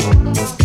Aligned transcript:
Música 0.00 0.61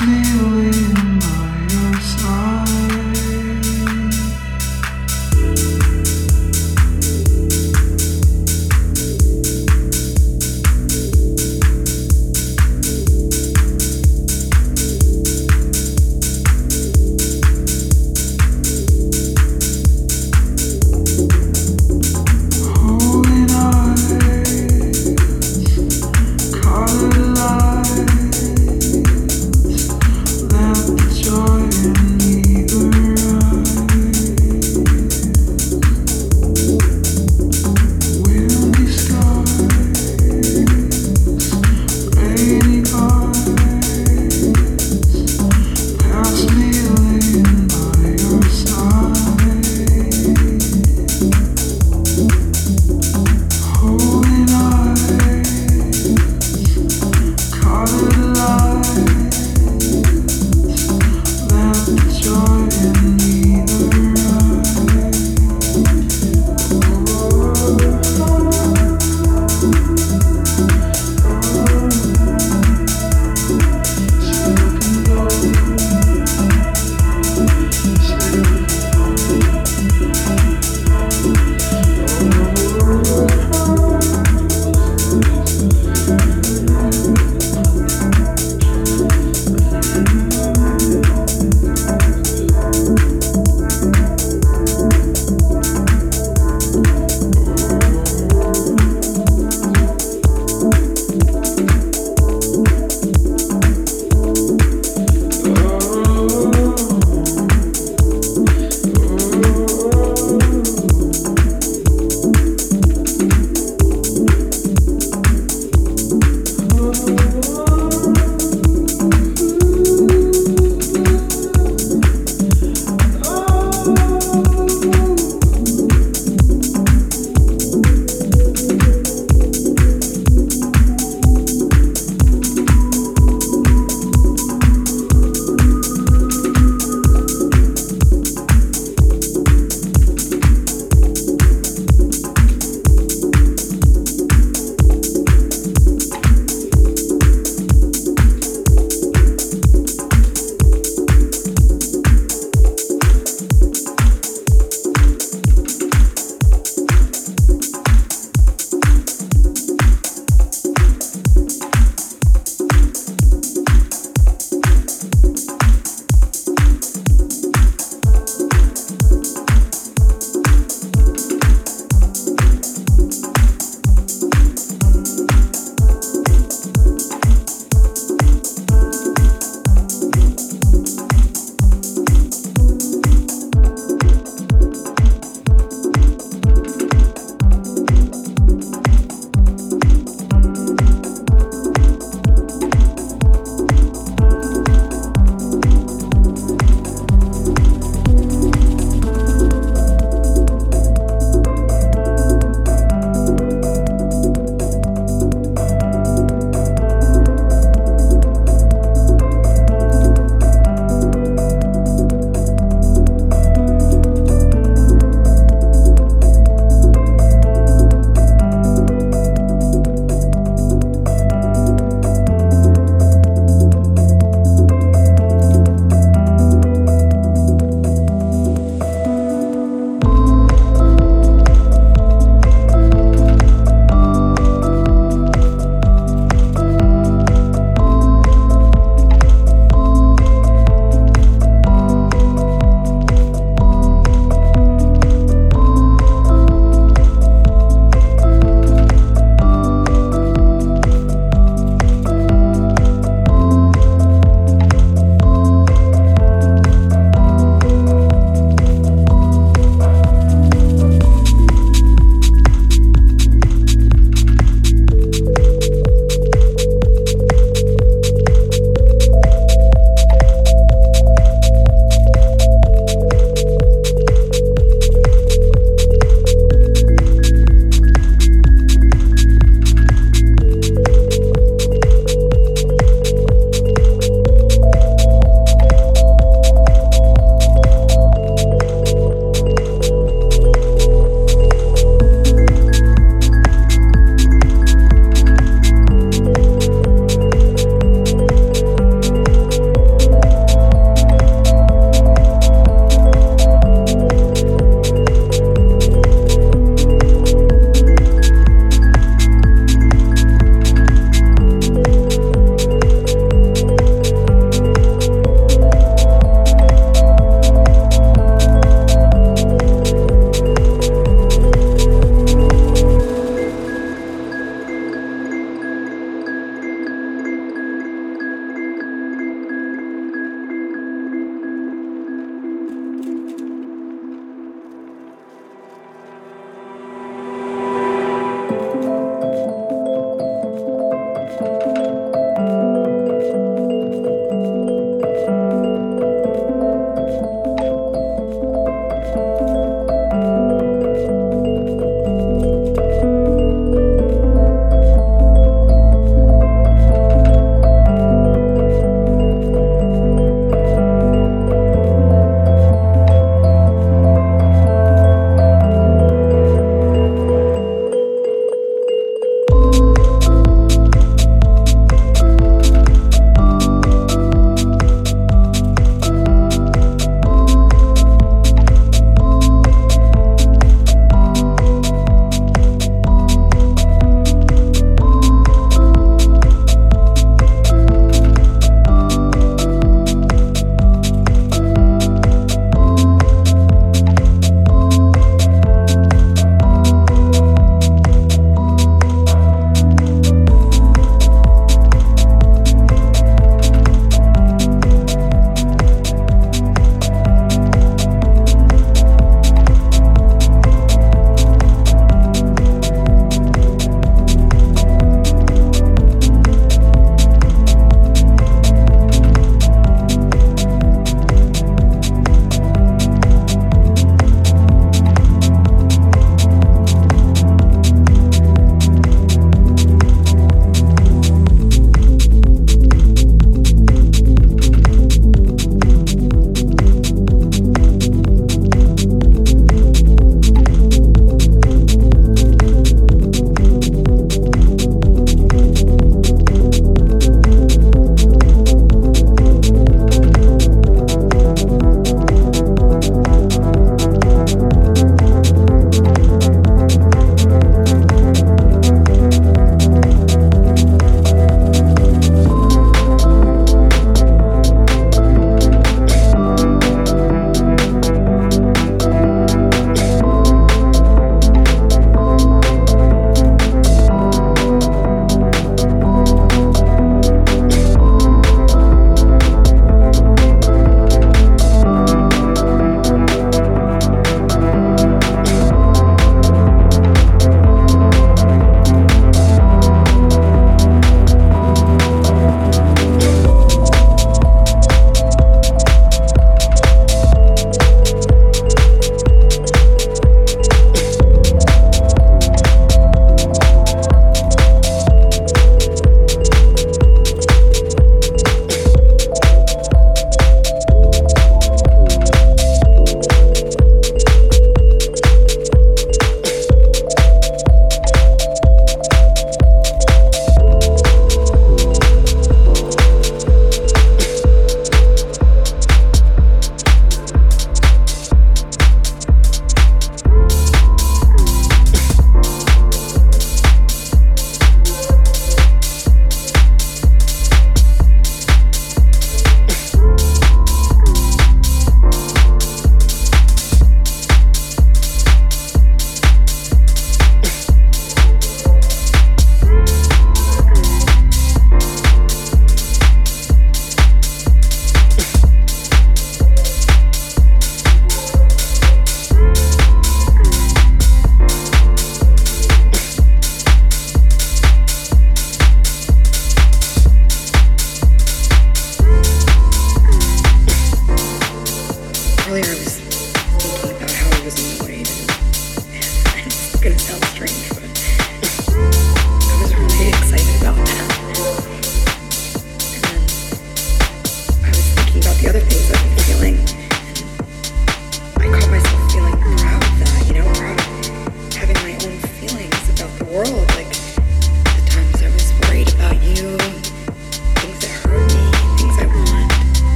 me 0.00 0.18
away 0.40 0.68
in 0.68 1.18
my 1.18 1.45